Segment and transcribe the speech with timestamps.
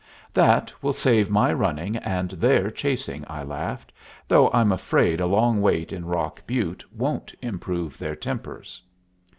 [0.33, 3.93] "That will save my running and their chasing," I laughed;
[4.27, 8.81] "though I'm afraid a long wait in Rock Butte won't improve their tempers."